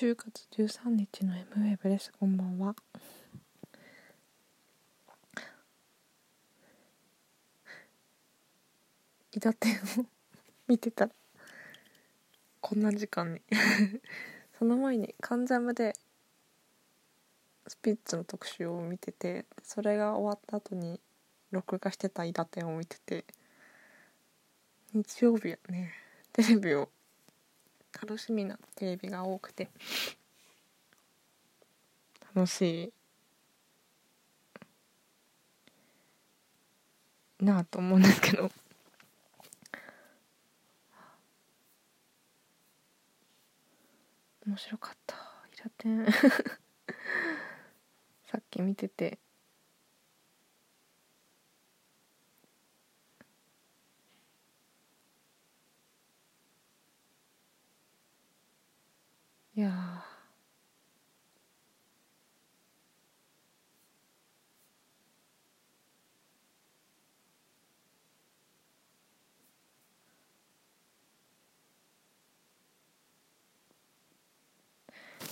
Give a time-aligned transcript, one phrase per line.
[0.00, 2.74] 10月13日の M ウェブですこんばんは。
[9.32, 10.06] 伊達天を
[10.66, 11.04] 見てた。
[11.04, 11.12] ら
[12.62, 13.42] こんな時間に。
[14.58, 15.92] その前に「関ジャム」で
[17.66, 20.98] スピッツの特集を見ててそれが終わった後に
[21.50, 23.26] 録画してた伊達天を見てて
[24.94, 25.92] 日曜日はね。
[26.32, 26.90] テレビを
[27.92, 29.68] 楽しみなテレビが多くて
[32.34, 32.92] 楽し
[37.40, 38.50] いなあと思うんですけど。
[44.46, 45.16] 面白かった。
[45.54, 46.06] イラテン。
[48.26, 49.18] さっき見てて。
[59.60, 59.70] いや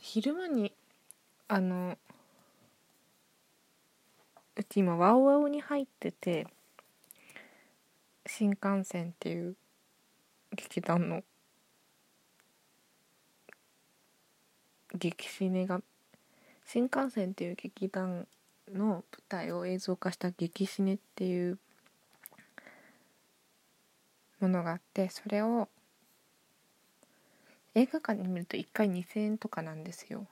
[0.00, 0.72] 昼間に
[1.46, 1.98] あの
[4.56, 6.46] うち今ワウワウに入ってて
[8.24, 9.54] 新幹線っていう
[10.56, 11.22] 劇団の
[14.94, 15.80] 劇シネが
[16.64, 18.26] 新幹線っていう劇団
[18.72, 21.58] の舞台を映像化した劇シネっていう
[24.40, 25.68] ものがあってそれを
[27.74, 30.26] 映画館で見ると1回2000円とかなんですよ。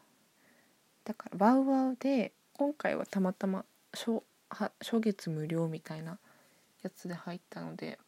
[1.04, 6.18] だからワウワウで今回はたまたま初初月無料みたいな
[6.82, 7.98] やつで入ったので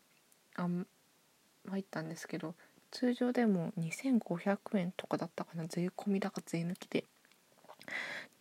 [0.55, 0.87] あん
[1.69, 2.55] 入ったんですけど
[2.95, 5.67] 通常でも2500円とかだったかな。
[5.67, 7.05] 税込みだか税抜きで。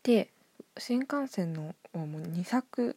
[0.04, 0.30] で
[0.78, 2.96] 新幹線のもう2作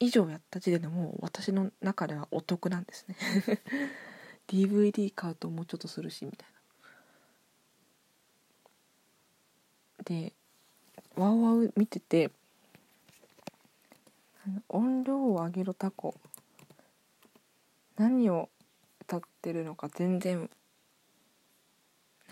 [0.00, 3.16] 以上やった時点でもう私の中ではお得なんですね。
[4.48, 6.48] DVD 買うともうちょっとするしみたい
[9.98, 10.04] な。
[10.04, 10.32] で
[11.16, 12.30] ワウワウ見てて
[14.70, 16.14] 音量を上げろタコ。
[17.98, 18.48] 何を
[19.02, 20.48] 歌ってるのか全然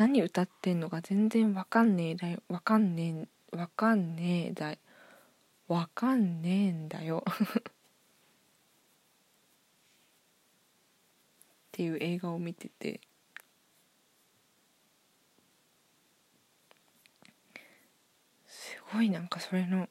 [0.00, 2.42] 何歌ってんのか全然わかんねえだよ。
[2.48, 4.74] わかんねえわかんねえだ
[5.68, 7.22] わかんねえんだよ。
[7.28, 7.32] っ
[11.72, 13.02] ていう映画を見てて。
[18.46, 19.86] すごいなんかそれの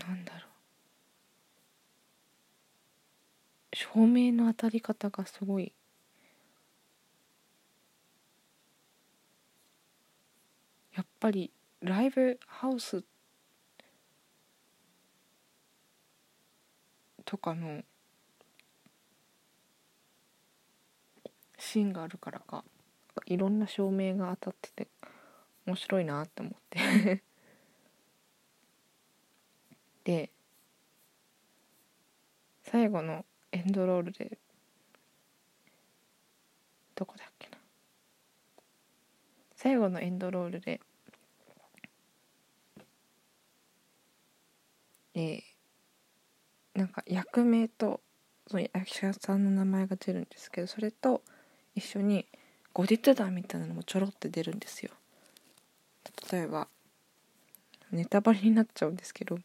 [0.00, 0.50] なんだろう。
[3.76, 5.74] 照明の当たり方がすごい
[10.98, 11.50] やっぱり
[11.82, 13.04] ライブハウス
[17.26, 17.82] とかの
[21.58, 22.64] シーンがあるからか
[23.26, 24.88] いろんな照明が当たってて
[25.66, 27.22] 面白いなって思って。
[30.04, 30.30] で
[32.62, 34.38] 最後のエンドロールで
[36.94, 37.58] どこだっけな。
[39.56, 40.80] 最後のエンドロールで
[45.18, 48.00] えー、なんか役名と
[48.46, 51.22] その役者さんの名前が出るんですけどそれと
[51.74, 52.24] 一緒に
[52.72, 54.92] 後日談みたいなのもちょろって出るんですよ。
[56.30, 56.68] 例えば
[57.90, 59.40] ネタバレになっちゃうんですけど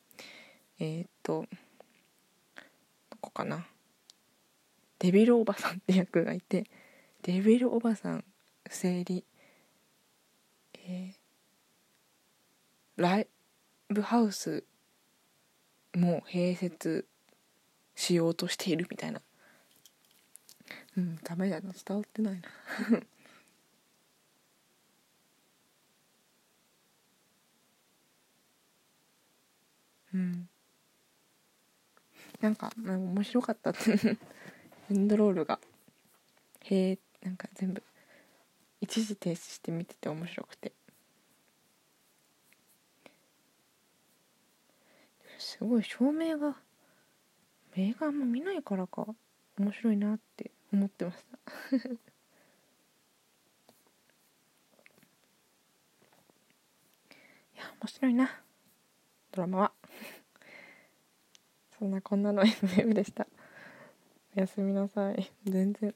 [0.80, 1.48] えー、っと
[3.10, 3.66] どこかな？
[5.00, 6.66] デビルおばさんって役がいて
[7.24, 8.24] デビルおばさん
[8.70, 9.26] 生理
[10.86, 13.28] えー、ライ
[13.90, 14.64] ブハウス
[15.96, 17.08] もう併設
[17.96, 19.22] しようとしているみたいな。
[20.98, 22.42] うんダメだな伝わってないな。
[30.14, 30.48] うん。
[32.42, 34.18] なんか、まあ、面白かったって。
[34.92, 35.60] エンドロールが。
[36.66, 37.84] へえなんか全部
[38.82, 40.74] 一時停止して見てて面白くて。
[45.44, 46.56] すごい照明が
[47.76, 49.06] 映画あんま見ないからか
[49.60, 51.18] 面白いなって思ってまし
[51.70, 51.76] た。
[51.78, 51.90] い
[57.58, 58.42] や面白いな。
[59.32, 59.74] ドラマは。
[61.78, 63.28] そんなこんなの FM でした。
[64.38, 65.30] おやすみなさい。
[65.44, 65.94] 全然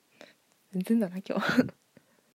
[0.74, 1.87] 全然だな今日。